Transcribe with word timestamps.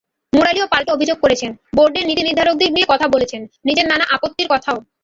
মুরালিও 0.33 0.71
পাল্টা 0.71 0.91
অভিযোগ 0.93 1.17
করেছেন, 1.21 1.51
বোর্ডের 1.75 2.05
নীতিনির্ধারকদের 2.07 2.69
নিয়ে 2.73 2.89
বলেছেন 3.15 3.41
নিজের 3.65 3.85
নানা 3.87 4.05
আপত্তির 4.15 4.47
কথাও। 4.49 4.77